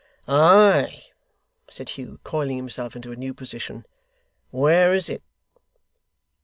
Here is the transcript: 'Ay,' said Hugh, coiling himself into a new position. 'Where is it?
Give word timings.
'Ay,' 0.27 1.11
said 1.69 1.89
Hugh, 1.89 2.19
coiling 2.23 2.57
himself 2.57 2.95
into 2.95 3.11
a 3.11 3.15
new 3.15 3.35
position. 3.35 3.85
'Where 4.49 4.95
is 4.95 5.09
it? 5.09 5.21